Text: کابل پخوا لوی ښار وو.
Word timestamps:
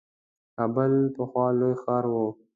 کابل 0.55 0.93
پخوا 1.15 1.45
لوی 1.59 1.75
ښار 1.81 2.05
وو. 2.13 2.25